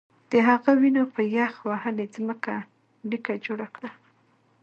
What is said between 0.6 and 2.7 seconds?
وینو په یخ وهلې ځمکه